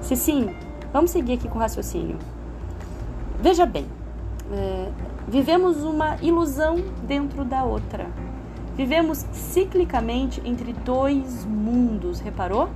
Se 0.00 0.16
sim, 0.16 0.54
vamos 0.92 1.10
seguir 1.10 1.34
aqui 1.34 1.48
com 1.48 1.58
o 1.58 1.60
raciocínio. 1.60 2.18
Veja 3.40 3.66
bem, 3.66 3.86
é, 4.50 4.88
vivemos 5.28 5.82
uma 5.84 6.16
ilusão 6.22 6.76
dentro 7.02 7.44
da 7.44 7.64
outra. 7.64 8.06
Vivemos 8.76 9.18
ciclicamente 9.32 10.42
entre 10.44 10.72
dois 10.72 11.44
mundos, 11.44 12.20
reparou? 12.20 12.68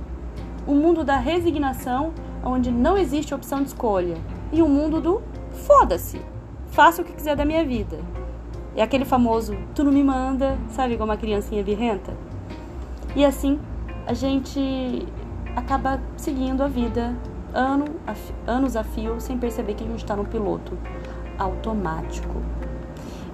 O 0.65 0.73
mundo 0.73 1.03
da 1.03 1.17
resignação, 1.17 2.13
onde 2.43 2.71
não 2.71 2.97
existe 2.97 3.33
opção 3.33 3.61
de 3.61 3.69
escolha, 3.69 4.15
e 4.51 4.61
o 4.61 4.69
mundo 4.69 5.01
do 5.01 5.21
foda-se, 5.65 6.21
faça 6.67 7.01
o 7.01 7.05
que 7.05 7.11
quiser 7.11 7.35
da 7.35 7.43
minha 7.43 7.65
vida. 7.65 7.99
É 8.75 8.81
aquele 8.81 9.03
famoso 9.03 9.57
tu 9.75 9.83
não 9.83 9.91
me 9.91 10.03
manda, 10.03 10.57
sabe, 10.69 10.93
igual 10.93 11.09
uma 11.09 11.17
criancinha 11.17 11.63
birrenta? 11.63 12.15
E 13.15 13.25
assim 13.25 13.59
a 14.07 14.13
gente 14.13 15.05
acaba 15.55 15.99
seguindo 16.15 16.63
a 16.63 16.67
vida 16.67 17.15
ano 17.53 17.85
a, 18.07 18.15
anos 18.49 18.75
a 18.75 18.83
fio 18.83 19.19
sem 19.19 19.37
perceber 19.37 19.73
que 19.73 19.83
a 19.83 19.87
gente 19.87 19.99
está 19.99 20.15
no 20.15 20.25
piloto 20.25 20.77
automático. 21.37 22.41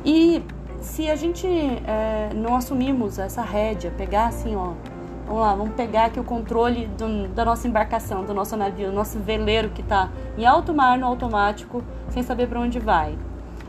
E 0.03 0.41
se 0.86 1.10
a 1.10 1.15
gente 1.15 1.48
é, 1.48 2.30
não 2.34 2.56
assumirmos 2.56 3.18
essa 3.18 3.42
rédea, 3.42 3.92
pegar 3.98 4.27
assim, 4.27 4.56
ó, 4.56 4.74
vamos 5.25 5.42
lá, 5.42 5.56
vamos 5.56 5.74
pegar 5.74 6.06
aqui 6.06 6.20
o 6.20 6.24
controle 6.24 6.86
do, 6.88 7.27
da 7.30 7.44
nossa 7.44 7.68
embarcação, 7.68 8.24
do 8.24 8.34
nosso 8.34 8.56
navio, 8.56 8.92
do 8.92 8.94
nosso 8.94 9.18
veleiro 9.20 9.70
que 9.72 9.82
está 9.82 10.10
em 10.38 10.46
alto 10.46 10.74
mar 10.74 10.98
no 10.98 11.08
automático, 11.08 11.84
sem 12.10 12.22
saber 12.22 12.48
para 12.48 12.60
onde 12.60 12.80
vai. 12.80 13.18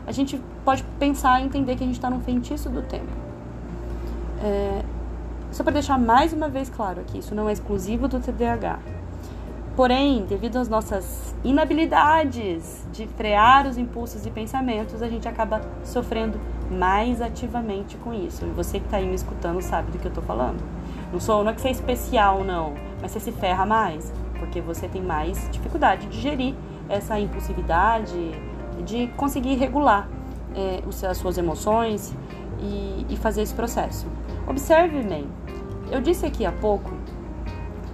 A 0.05 0.11
gente 0.11 0.39
pode 0.63 0.83
pensar 0.99 1.41
e 1.41 1.45
entender 1.45 1.75
que 1.75 1.83
a 1.83 1.87
gente 1.87 1.95
está 1.95 2.09
num 2.09 2.21
feitiço 2.21 2.69
do 2.69 2.83
tempo. 2.83 3.11
É, 4.43 4.83
só 5.51 5.63
para 5.63 5.73
deixar 5.73 5.97
mais 5.97 6.31
uma 6.31 6.47
vez 6.47 6.69
claro 6.69 7.01
aqui, 7.01 7.17
isso 7.17 7.33
não 7.33 7.49
é 7.49 7.51
exclusivo 7.51 8.07
do 8.07 8.19
TDAH. 8.19 8.79
Porém, 9.75 10.23
devido 10.25 10.57
às 10.57 10.69
nossas 10.69 11.35
inabilidades 11.43 12.85
de 12.91 13.07
frear 13.07 13.67
os 13.67 13.77
impulsos 13.77 14.25
e 14.25 14.29
pensamentos, 14.29 15.01
a 15.01 15.07
gente 15.07 15.27
acaba 15.27 15.61
sofrendo 15.83 16.39
mais 16.69 17.21
ativamente 17.21 17.97
com 17.97 18.13
isso. 18.13 18.45
E 18.45 18.49
você 18.49 18.79
que 18.79 18.85
está 18.85 18.97
aí 18.97 19.07
me 19.07 19.15
escutando 19.15 19.61
sabe 19.61 19.91
do 19.91 19.99
que 19.99 20.05
eu 20.05 20.09
estou 20.09 20.23
falando. 20.23 20.61
Não 21.11 21.19
sou, 21.19 21.43
não 21.43 21.51
é 21.51 21.53
que 21.53 21.61
você 21.61 21.69
é 21.69 21.71
especial, 21.71 22.43
não, 22.43 22.73
mas 23.01 23.11
você 23.11 23.19
se 23.19 23.31
ferra 23.31 23.65
mais, 23.65 24.11
porque 24.39 24.59
você 24.59 24.87
tem 24.87 25.01
mais 25.01 25.49
dificuldade 25.51 26.07
de 26.07 26.19
gerir 26.19 26.53
essa 26.89 27.19
impulsividade, 27.19 28.31
de 28.85 29.07
conseguir 29.15 29.55
regular 29.55 30.07
é, 30.55 30.83
as 31.07 31.17
suas 31.17 31.37
emoções 31.37 32.13
e, 32.59 33.05
e 33.09 33.17
fazer 33.17 33.41
esse 33.41 33.53
processo. 33.53 34.05
Observe 34.47 35.01
bem, 35.01 35.27
eu 35.91 36.01
disse 36.01 36.25
aqui 36.25 36.45
há 36.45 36.51
pouco 36.51 36.91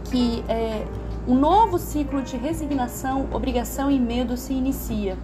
que 0.05 0.43
é, 0.47 0.85
um 1.27 1.35
novo 1.35 1.77
ciclo 1.77 2.21
de 2.21 2.35
resignação, 2.37 3.27
obrigação 3.31 3.89
e 3.89 3.99
medo 3.99 4.35
se 4.35 4.53
inicia. 4.53 5.17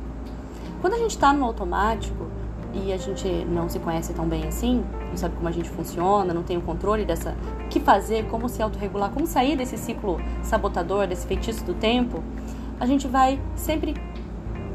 Quando 0.81 0.93
a 0.93 0.97
gente 0.97 1.11
está 1.11 1.33
no 1.33 1.43
automático 1.43 2.27
e 2.73 2.93
a 2.93 2.97
gente 2.97 3.27
não 3.45 3.67
se 3.67 3.79
conhece 3.79 4.13
tão 4.13 4.27
bem 4.27 4.47
assim, 4.47 4.83
não 5.09 5.17
sabe 5.17 5.35
como 5.35 5.47
a 5.47 5.51
gente 5.51 5.69
funciona, 5.69 6.33
não 6.33 6.43
tem 6.43 6.57
o 6.57 6.61
controle 6.61 7.05
dessa, 7.05 7.35
o 7.65 7.67
que 7.67 7.79
fazer, 7.79 8.25
como 8.27 8.47
se 8.47 8.61
autorregular, 8.61 9.09
como 9.11 9.25
sair 9.25 9.55
desse 9.55 9.77
ciclo 9.77 10.19
sabotador, 10.43 11.07
desse 11.07 11.25
feitiço 11.25 11.63
do 11.63 11.73
tempo, 11.73 12.23
a 12.79 12.85
gente 12.85 13.07
vai 13.07 13.39
sempre 13.55 13.95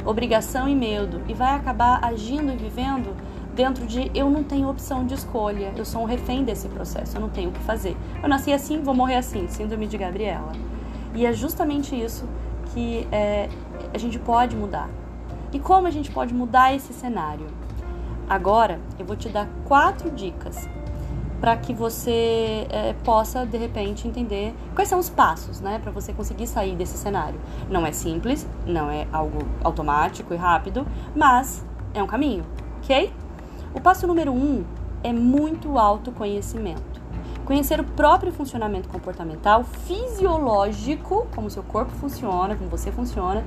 obrigação 0.04 0.68
e 0.68 0.74
medo 0.74 1.22
e 1.28 1.34
vai 1.34 1.54
acabar 1.54 2.04
agindo 2.04 2.52
e 2.52 2.56
vivendo 2.56 3.14
dentro 3.54 3.86
de 3.86 4.10
eu 4.14 4.28
não 4.28 4.42
tenho 4.42 4.68
opção 4.68 5.06
de 5.06 5.14
escolha, 5.14 5.72
eu 5.76 5.84
sou 5.84 6.02
um 6.02 6.04
refém 6.04 6.44
desse 6.44 6.68
processo, 6.68 7.16
eu 7.16 7.20
não 7.20 7.28
tenho 7.28 7.50
o 7.50 7.52
que 7.52 7.60
fazer. 7.60 7.96
Eu 8.22 8.28
nasci 8.28 8.52
assim, 8.52 8.82
vou 8.82 8.94
morrer 8.94 9.16
assim, 9.16 9.46
síndrome 9.48 9.86
de 9.86 9.96
Gabriela. 9.96 10.52
E 11.14 11.24
é 11.24 11.32
justamente 11.32 11.98
isso 11.98 12.28
que 12.72 13.06
é, 13.12 13.48
a 13.92 13.98
gente 13.98 14.18
pode 14.18 14.56
mudar. 14.56 14.90
E 15.52 15.60
como 15.60 15.86
a 15.86 15.90
gente 15.90 16.10
pode 16.10 16.34
mudar 16.34 16.74
esse 16.74 16.92
cenário? 16.92 17.46
Agora 18.28 18.80
eu 18.98 19.04
vou 19.04 19.16
te 19.16 19.28
dar 19.28 19.48
quatro 19.66 20.10
dicas 20.10 20.68
para 21.40 21.56
que 21.56 21.74
você 21.74 22.66
é, 22.70 22.94
possa 23.04 23.44
de 23.44 23.58
repente 23.58 24.08
entender 24.08 24.54
quais 24.74 24.88
são 24.88 24.98
os 24.98 25.10
passos, 25.10 25.60
né, 25.60 25.78
para 25.78 25.92
você 25.92 26.10
conseguir 26.12 26.46
sair 26.46 26.74
desse 26.74 26.96
cenário. 26.96 27.38
Não 27.68 27.84
é 27.86 27.92
simples, 27.92 28.48
não 28.66 28.90
é 28.90 29.06
algo 29.12 29.38
automático 29.62 30.32
e 30.32 30.38
rápido, 30.38 30.86
mas 31.14 31.62
é 31.92 32.02
um 32.02 32.06
caminho, 32.06 32.46
ok? 32.82 33.12
O 33.74 33.80
passo 33.80 34.06
número 34.06 34.32
um 34.32 34.64
é 35.02 35.12
muito 35.12 35.78
autoconhecimento. 35.78 37.02
Conhecer 37.44 37.78
o 37.78 37.84
próprio 37.84 38.32
funcionamento 38.32 38.88
comportamental, 38.88 39.64
fisiológico, 39.64 41.26
como 41.34 41.50
seu 41.50 41.62
corpo 41.62 41.92
funciona, 41.92 42.56
como 42.56 42.70
você 42.70 42.90
funciona, 42.90 43.44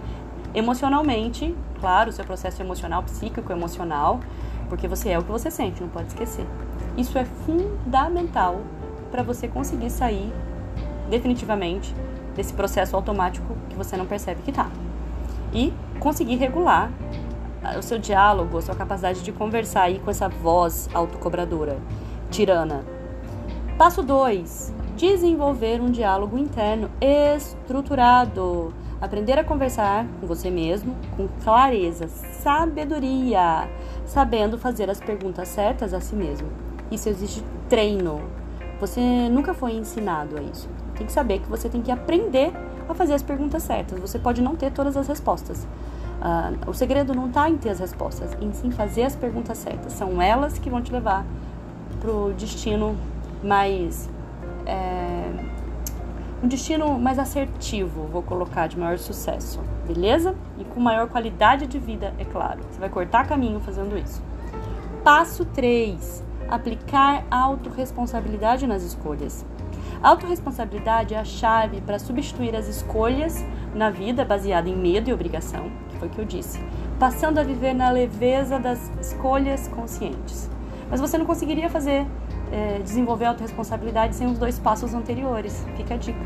emocionalmente, 0.53 1.55
claro, 1.79 2.11
o 2.11 2.13
seu 2.13 2.23
processo 2.23 2.61
emocional, 2.61 3.01
psíquico, 3.01 3.51
emocional, 3.51 4.19
porque 4.69 4.87
você 4.87 5.09
é 5.09 5.19
o 5.19 5.23
que 5.23 5.31
você 5.31 5.49
sente, 5.49 5.81
não 5.81 5.89
pode 5.89 6.07
esquecer. 6.07 6.45
Isso 6.97 7.17
é 7.17 7.25
fundamental 7.25 8.61
para 9.11 9.23
você 9.23 9.47
conseguir 9.47 9.89
sair 9.89 10.31
definitivamente 11.09 11.93
desse 12.35 12.53
processo 12.53 12.95
automático 12.95 13.55
que 13.69 13.75
você 13.75 13.95
não 13.95 14.05
percebe 14.05 14.41
que 14.41 14.51
está. 14.51 14.69
E 15.53 15.73
conseguir 15.99 16.35
regular 16.35 16.91
o 17.77 17.81
seu 17.81 17.97
diálogo, 17.97 18.57
a 18.57 18.61
sua 18.61 18.75
capacidade 18.75 19.23
de 19.23 19.31
conversar 19.31 19.83
aí 19.83 19.99
com 19.99 20.11
essa 20.11 20.29
voz 20.29 20.89
autocobradora, 20.93 21.77
tirana, 22.29 22.83
Passo 23.77 24.01
2. 24.01 24.73
Desenvolver 24.95 25.79
um 25.79 25.91
diálogo 25.91 26.35
interno 26.35 26.89
estruturado. 26.99 28.73
Aprender 28.99 29.37
a 29.37 29.43
conversar 29.43 30.07
com 30.19 30.25
você 30.25 30.49
mesmo 30.49 30.95
com 31.15 31.27
clareza, 31.43 32.07
sabedoria, 32.07 33.69
sabendo 34.07 34.57
fazer 34.57 34.89
as 34.89 34.99
perguntas 34.99 35.47
certas 35.49 35.93
a 35.93 35.99
si 35.99 36.15
mesmo. 36.15 36.47
Isso 36.89 37.09
exige 37.09 37.43
treino. 37.69 38.21
Você 38.79 39.01
nunca 39.29 39.53
foi 39.53 39.73
ensinado 39.73 40.37
a 40.37 40.41
isso. 40.41 40.69
Tem 40.95 41.05
que 41.05 41.11
saber 41.11 41.39
que 41.39 41.49
você 41.49 41.69
tem 41.69 41.81
que 41.81 41.91
aprender 41.91 42.51
a 42.87 42.93
fazer 42.93 43.13
as 43.13 43.21
perguntas 43.21 43.63
certas. 43.63 43.99
Você 43.99 44.17
pode 44.17 44.41
não 44.41 44.55
ter 44.55 44.71
todas 44.71 44.95
as 44.95 45.07
respostas. 45.07 45.67
Uh, 46.17 46.69
o 46.69 46.73
segredo 46.73 47.13
não 47.13 47.27
está 47.27 47.47
em 47.47 47.57
ter 47.57 47.69
as 47.69 47.79
respostas, 47.79 48.35
em 48.41 48.51
sim 48.53 48.71
fazer 48.71 49.03
as 49.03 49.15
perguntas 49.15 49.57
certas. 49.57 49.93
São 49.93 50.21
elas 50.21 50.57
que 50.57 50.69
vão 50.69 50.81
te 50.81 50.91
levar 50.91 51.25
para 51.99 52.11
o 52.11 52.33
destino 52.33 52.95
mais. 53.43 54.09
É, 54.65 55.31
um 56.41 56.47
destino 56.47 56.99
mais 56.99 57.17
assertivo, 57.17 58.07
vou 58.07 58.21
colocar, 58.21 58.67
de 58.67 58.77
maior 58.77 58.99
sucesso, 58.99 59.59
beleza? 59.87 60.35
E 60.59 60.63
com 60.63 60.79
maior 60.79 61.07
qualidade 61.07 61.65
de 61.65 61.79
vida, 61.79 62.13
é 62.19 62.25
claro. 62.25 62.59
Você 62.69 62.79
vai 62.79 62.89
cortar 62.89 63.27
caminho 63.27 63.59
fazendo 63.59 63.97
isso. 63.97 64.21
Passo 65.03 65.45
3: 65.45 66.23
aplicar 66.47 67.25
autorresponsabilidade 67.31 68.67
nas 68.67 68.83
escolhas. 68.83 69.45
autorresponsabilidade 70.03 71.15
é 71.15 71.19
a 71.19 71.25
chave 71.25 71.81
para 71.81 71.97
substituir 71.97 72.55
as 72.55 72.67
escolhas 72.67 73.43
na 73.73 73.89
vida 73.89 74.23
baseada 74.23 74.69
em 74.69 74.75
medo 74.75 75.09
e 75.09 75.13
obrigação, 75.13 75.71
que 75.89 75.97
foi 75.97 76.07
o 76.07 76.11
que 76.11 76.19
eu 76.19 76.25
disse, 76.25 76.61
passando 76.99 77.39
a 77.39 77.43
viver 77.43 77.73
na 77.73 77.89
leveza 77.89 78.59
das 78.59 78.91
escolhas 79.01 79.67
conscientes. 79.69 80.49
Mas 80.89 81.01
você 81.01 81.17
não 81.17 81.25
conseguiria 81.25 81.69
fazer, 81.69 82.05
é, 82.51 82.79
desenvolver 82.79 83.25
a 83.25 83.29
autorresponsabilidade 83.29 84.15
sem 84.15 84.27
os 84.27 84.37
dois 84.37 84.59
passos 84.59 84.93
anteriores. 84.93 85.65
Fica 85.75 85.95
a 85.95 85.97
dica, 85.97 86.19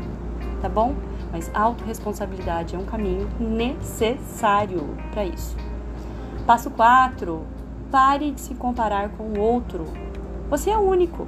tá 0.60 0.68
bom? 0.68 0.94
Mas 1.30 1.50
autorresponsabilidade 1.54 2.74
é 2.74 2.78
um 2.78 2.84
caminho 2.84 3.28
necessário 3.38 4.96
para 5.10 5.24
isso. 5.24 5.56
Passo 6.46 6.70
4. 6.70 7.42
Pare 7.90 8.30
de 8.30 8.40
se 8.40 8.54
comparar 8.54 9.10
com 9.10 9.24
o 9.24 9.40
outro. 9.40 9.86
Você 10.50 10.70
é 10.70 10.78
único. 10.78 11.26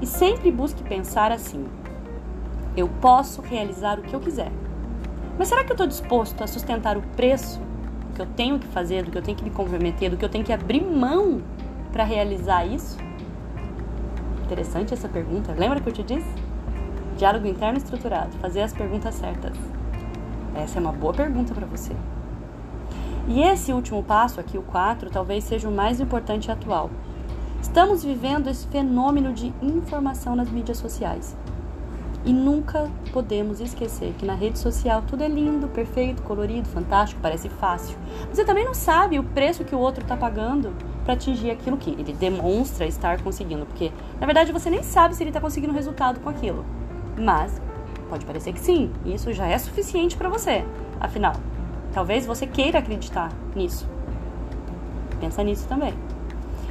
E 0.00 0.06
sempre 0.06 0.50
busque 0.50 0.82
pensar 0.82 1.32
assim: 1.32 1.66
eu 2.76 2.88
posso 3.00 3.40
realizar 3.40 3.98
o 3.98 4.02
que 4.02 4.14
eu 4.14 4.20
quiser. 4.20 4.52
Mas 5.38 5.48
será 5.48 5.64
que 5.64 5.70
eu 5.70 5.74
estou 5.74 5.86
disposto 5.86 6.42
a 6.42 6.46
sustentar 6.46 6.96
o 6.96 7.02
preço 7.14 7.60
que 8.14 8.22
eu 8.22 8.26
tenho 8.26 8.58
que 8.58 8.66
fazer, 8.66 9.04
do 9.04 9.10
que 9.10 9.18
eu 9.18 9.22
tenho 9.22 9.36
que 9.36 9.44
me 9.44 9.50
comprometer, 9.50 10.10
do 10.10 10.16
que 10.16 10.24
eu 10.24 10.28
tenho 10.28 10.44
que 10.44 10.52
abrir 10.52 10.82
mão 10.82 11.42
para 11.92 12.04
realizar 12.04 12.64
isso? 12.66 12.96
Interessante 14.46 14.94
essa 14.94 15.08
pergunta. 15.08 15.52
Lembra 15.58 15.80
que 15.80 15.88
eu 15.88 15.92
te 15.92 16.04
disse? 16.04 16.32
Diálogo 17.18 17.48
interno 17.48 17.78
estruturado, 17.78 18.36
fazer 18.36 18.62
as 18.62 18.72
perguntas 18.72 19.16
certas. 19.16 19.56
Essa 20.54 20.78
é 20.78 20.80
uma 20.80 20.92
boa 20.92 21.12
pergunta 21.12 21.52
para 21.52 21.66
você. 21.66 21.92
E 23.26 23.42
esse 23.42 23.72
último 23.72 24.04
passo, 24.04 24.38
aqui 24.38 24.56
o 24.56 24.62
4, 24.62 25.10
talvez 25.10 25.42
seja 25.42 25.68
o 25.68 25.72
mais 25.72 25.98
importante 25.98 26.48
atual. 26.48 26.90
Estamos 27.60 28.04
vivendo 28.04 28.48
esse 28.48 28.68
fenômeno 28.68 29.32
de 29.32 29.52
informação 29.60 30.36
nas 30.36 30.48
mídias 30.48 30.78
sociais. 30.78 31.36
E 32.24 32.32
nunca 32.32 32.88
podemos 33.12 33.60
esquecer 33.60 34.14
que 34.16 34.24
na 34.24 34.34
rede 34.34 34.60
social 34.60 35.02
tudo 35.08 35.24
é 35.24 35.28
lindo, 35.28 35.66
perfeito, 35.66 36.22
colorido, 36.22 36.68
fantástico, 36.68 37.20
parece 37.20 37.48
fácil. 37.48 37.98
Você 38.32 38.44
também 38.44 38.64
não 38.64 38.74
sabe 38.74 39.18
o 39.18 39.24
preço 39.24 39.64
que 39.64 39.74
o 39.74 39.78
outro 39.80 40.04
está 40.04 40.16
pagando 40.16 40.72
para 41.06 41.14
atingir 41.14 41.52
aquilo 41.52 41.76
que 41.76 41.90
ele 41.90 42.12
demonstra 42.12 42.84
estar 42.84 43.22
conseguindo, 43.22 43.64
porque 43.64 43.92
na 44.20 44.26
verdade 44.26 44.50
você 44.50 44.68
nem 44.68 44.82
sabe 44.82 45.14
se 45.14 45.22
ele 45.22 45.30
está 45.30 45.40
conseguindo 45.40 45.72
resultado 45.72 46.18
com 46.18 46.28
aquilo. 46.28 46.64
Mas 47.16 47.62
pode 48.10 48.26
parecer 48.26 48.52
que 48.52 48.58
sim, 48.58 48.90
isso 49.04 49.32
já 49.32 49.46
é 49.46 49.56
suficiente 49.56 50.16
para 50.16 50.28
você. 50.28 50.64
Afinal, 51.00 51.34
talvez 51.94 52.26
você 52.26 52.44
queira 52.44 52.80
acreditar 52.80 53.30
nisso. 53.54 53.88
Pensa 55.20 55.44
nisso 55.44 55.66
também. 55.68 55.94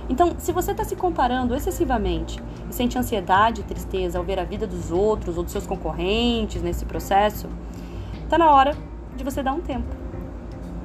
Então, 0.09 0.35
se 0.37 0.51
você 0.51 0.71
está 0.71 0.83
se 0.83 0.97
comparando 0.97 1.55
excessivamente 1.55 2.39
e 2.69 2.75
sente 2.75 2.97
ansiedade 2.97 3.61
e 3.61 3.63
tristeza 3.63 4.19
ao 4.19 4.23
ver 4.23 4.37
a 4.37 4.43
vida 4.43 4.67
dos 4.67 4.91
outros 4.91 5.37
ou 5.37 5.43
dos 5.43 5.51
seus 5.51 5.65
concorrentes 5.65 6.61
nesse 6.61 6.85
processo, 6.85 7.47
está 8.23 8.37
na 8.37 8.51
hora 8.51 8.75
de 9.15 9.23
você 9.23 9.41
dar 9.41 9.53
um 9.53 9.61
tempo, 9.61 9.95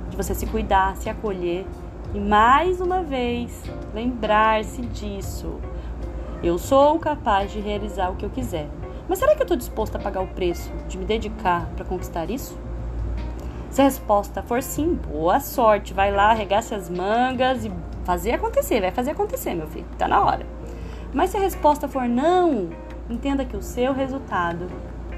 de 0.09 0.16
você 0.16 0.35
se 0.35 0.47
cuidar, 0.47 0.97
se 0.97 1.11
acolher 1.11 1.66
e 2.12 2.19
mais 2.19 2.81
uma 2.81 3.02
vez 3.02 3.62
lembrar-se 3.95 4.83
disso. 4.83 5.61
Eu 6.43 6.59
sou 6.59 6.99
capaz 6.99 7.52
de 7.52 7.61
realizar 7.61 8.11
o 8.11 8.17
que 8.17 8.25
eu 8.25 8.31
quiser. 8.31 8.69
Mas 9.09 9.19
será 9.19 9.35
que 9.35 9.43
eu 9.43 9.45
estou 9.45 9.57
disposta 9.57 9.99
a 9.99 10.00
pagar 10.00 10.23
o 10.23 10.26
preço 10.29 10.73
de 10.88 10.97
me 10.97 11.05
dedicar 11.05 11.67
para 11.76 11.85
conquistar 11.85 12.31
isso? 12.31 12.59
Se 13.71 13.81
a 13.81 13.85
resposta 13.85 14.43
for 14.43 14.62
sim, 14.62 14.95
boa 14.95 15.38
sorte. 15.38 15.95
Vai 15.95 16.11
lá, 16.11 16.31
arregace 16.31 16.75
as 16.75 16.88
mangas 16.88 17.64
e 17.64 17.73
fazer 18.05 18.33
acontecer. 18.33 18.81
Vai 18.81 18.90
fazer 18.90 19.12
acontecer, 19.12 19.55
meu 19.55 19.69
filho. 19.69 19.87
Tá 19.97 20.09
na 20.09 20.25
hora. 20.25 20.47
Mas 21.12 21.31
se 21.31 21.37
a 21.37 21.40
resposta 21.40 21.87
for 21.87 22.09
não, 22.09 22.71
entenda 23.09 23.45
que 23.45 23.57
o 23.57 23.62
seu 23.62 23.93
resultado 23.93 24.67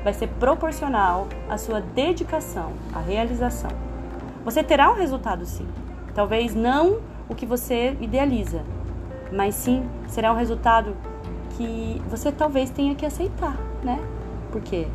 vai 0.03 0.13
ser 0.13 0.29
proporcional 0.29 1.29
à 1.49 1.57
sua 1.57 1.81
dedicação, 1.81 2.73
à 2.93 2.99
realização. 2.99 3.71
Você 4.45 4.63
terá 4.63 4.91
um 4.91 4.95
resultado 4.95 5.47
sim. 5.47 5.67
Talvez 6.14 6.54
não 6.54 7.00
o 7.28 7.35
que 7.35 7.47
você 7.47 7.97
idealiza, 8.00 8.62
mas 9.33 9.55
sim 9.55 9.88
será 10.09 10.33
um 10.33 10.37
resultado 10.37 10.94
que 11.57 12.01
você 12.09 12.31
talvez 12.31 12.70
tenha 12.70 12.94
que 12.94 13.07
aceitar, 13.07 13.57
né? 13.83 13.98
Porque 14.51 14.87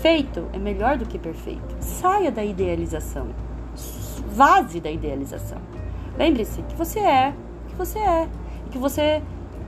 feito 0.00 0.46
é 0.52 0.58
melhor 0.58 0.96
do 0.98 1.06
que 1.06 1.18
perfeito. 1.18 1.76
Saia 1.80 2.30
da 2.30 2.44
idealização. 2.44 3.28
Vaze 4.26 4.80
da 4.80 4.90
idealização. 4.90 5.58
Lembre-se 6.18 6.62
que 6.62 6.74
você 6.74 6.98
é 6.98 7.34
o 7.64 7.70
que 7.70 7.76
você 7.76 7.98
é. 7.98 8.28
E 8.66 8.70
que 8.70 8.78
você 8.78 9.22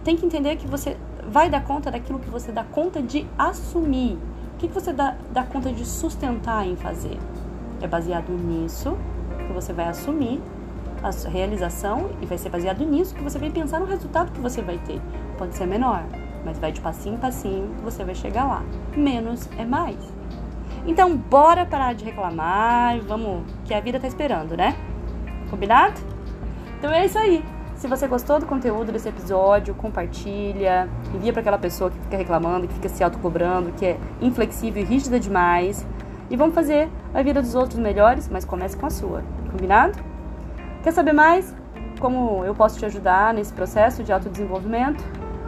tem 0.05 0.17
que 0.17 0.27
entender 0.27 0.57
que 0.57 0.67
você 0.67 0.97
vai 1.29 1.49
dar 1.49 1.63
conta 1.65 1.91
daquilo 1.91 2.19
que 2.19 2.29
você 2.29 2.51
dá 2.51 2.65
conta 2.65 3.01
de 3.01 3.27
assumir. 3.39 4.19
O 4.55 4.57
que, 4.59 4.69
você 4.69 4.93
dá, 4.93 5.17
dá 5.33 5.43
conta 5.43 5.73
de 5.73 5.85
sustentar 5.85 6.67
em 6.67 6.77
fazer? 6.77 7.19
É 7.81 7.87
baseado 7.87 8.31
nisso 8.31 8.97
que 9.47 9.53
você 9.53 9.73
vai 9.73 9.89
assumir 9.89 10.41
a 11.03 11.11
realização 11.29 12.11
e 12.21 12.27
vai 12.27 12.39
ser 12.39 12.49
baseado 12.49 12.85
nisso 12.85 13.15
que 13.15 13.23
você 13.23 13.39
vai 13.39 13.51
pensar 13.51 13.81
no 13.81 13.87
resultado 13.87 14.33
que 14.33 14.41
você 14.41 14.63
vai 14.63 14.79
ter. 14.79 15.01
Pode 15.37 15.55
ser 15.57 15.67
menor, 15.67 16.05
mas 16.45 16.59
vai 16.59 16.73
de 16.73 16.81
passinho 16.81 17.17
em 17.17 17.19
passinho 17.19 17.75
você 17.83 18.05
vai 18.05 18.15
chegar 18.15 18.45
lá. 18.45 18.63
Menos 18.97 19.49
é 19.59 19.65
mais. 19.65 19.97
Então, 20.87 21.17
bora 21.17 21.65
parar 21.65 21.95
de 21.95 22.05
reclamar, 22.05 23.01
vamos, 23.01 23.43
que 23.65 23.73
a 23.73 23.81
vida 23.81 24.01
tá 24.01 24.07
esperando, 24.07 24.57
né? 24.57 24.77
Combinado? 25.51 26.01
Então 26.79 26.91
é 26.91 27.05
isso 27.05 27.19
aí. 27.19 27.45
Se 27.77 27.89
você 27.89 28.07
gostou 28.07 28.39
do 28.39 28.47
conteúdo 28.47 28.93
desse 28.93 29.09
episódio, 29.09 29.75
compartilha, 29.75 30.89
envia 31.15 31.33
para 31.33 31.41
aquela 31.41 31.59
pessoa 31.59 31.91
que 31.91 31.99
fica 31.99 32.17
reclamando, 32.17 32.69
que 32.69 32.75
fica 32.75 32.89
se 32.89 33.03
autocobrando, 33.03 33.73
que 33.73 33.85
é 33.85 33.99
inflexível 34.21 34.83
e 34.83 34.85
rígida 34.85 35.19
demais. 35.19 35.87
E 36.31 36.37
vamos 36.37 36.55
fazer 36.55 36.89
a 37.13 37.23
vida 37.23 37.43
dos 37.43 37.55
outros 37.55 37.79
melhores, 37.79 38.29
mas 38.29 38.45
comece 38.45 38.77
com 38.77 38.87
a 38.87 38.91
sua. 38.91 39.23
Combinado? 39.51 39.99
Quer 40.83 40.93
saber 40.93 41.13
mais 41.13 41.55
como 42.01 42.45
eu 42.45 42.57
posso 42.57 42.77
te 42.77 42.85
ajudar 42.85 43.33
nesse 43.33 43.53
processo 43.53 44.03
de 44.03 44.13
autodesenvolvimento? 44.13 45.05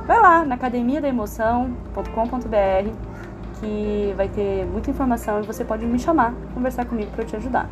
Vai 0.07 0.21
lá 0.21 0.45
na 0.45 0.55
academiadeemoção.com.br 0.55 2.91
que 3.59 4.15
vai 4.17 4.29
ter 4.29 4.65
muita 4.67 4.91
informação 4.91 5.41
e 5.41 5.47
você 5.47 5.65
pode 5.65 5.85
me 5.87 5.99
chamar, 5.99 6.35
conversar 6.53 6.85
comigo 6.85 7.11
para 7.11 7.23
eu 7.23 7.27
te 7.27 7.35
ajudar. 7.35 7.69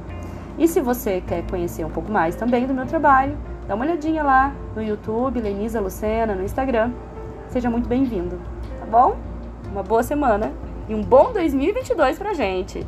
E 0.58 0.66
se 0.66 0.80
você 0.80 1.20
quer 1.20 1.46
conhecer 1.46 1.84
um 1.84 1.90
pouco 1.90 2.10
mais 2.10 2.34
também 2.34 2.66
do 2.66 2.74
meu 2.74 2.86
trabalho, 2.86 3.38
dá 3.68 3.76
uma 3.76 3.84
olhadinha 3.84 4.24
lá 4.24 4.52
no 4.74 4.82
YouTube, 4.82 5.40
Lenisa 5.40 5.80
Lucena, 5.80 6.34
no 6.34 6.42
Instagram. 6.42 6.90
Seja 7.48 7.70
muito 7.70 7.88
bem-vindo, 7.88 8.40
tá 8.80 8.86
bom? 8.86 9.16
Uma 9.70 9.84
boa 9.84 10.02
semana 10.02 10.50
e 10.88 10.94
um 10.94 11.02
bom 11.02 11.32
2022 11.32 12.18
pra 12.18 12.34
gente! 12.34 12.84